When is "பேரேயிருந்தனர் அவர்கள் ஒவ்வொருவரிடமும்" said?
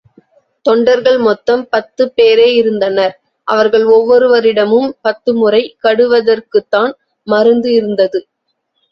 2.15-4.89